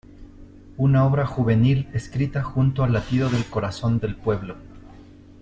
[0.77, 4.57] Una obra juvenil escrita junto al latido del corazón del pueblo.